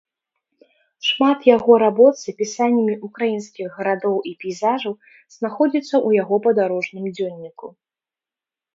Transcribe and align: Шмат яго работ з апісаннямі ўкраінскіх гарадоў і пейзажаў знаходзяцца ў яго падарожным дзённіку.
Шмат 1.09 1.39
яго 1.55 1.71
работ 1.83 2.13
з 2.21 2.33
апісаннямі 2.37 2.95
ўкраінскіх 3.11 3.67
гарадоў 3.77 4.17
і 4.33 4.35
пейзажаў 4.43 4.99
знаходзяцца 5.39 5.89
ў 5.89 6.09
яго 6.23 6.35
падарожным 6.51 7.05
дзённіку. 7.17 7.65